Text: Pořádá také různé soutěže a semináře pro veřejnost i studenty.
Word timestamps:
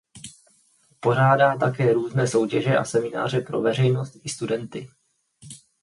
Pořádá 0.99 1.57
také 1.57 1.93
různé 1.93 2.27
soutěže 2.27 2.77
a 2.77 2.85
semináře 2.85 3.41
pro 3.41 3.61
veřejnost 3.61 4.15
i 4.23 4.29
studenty. 4.29 4.89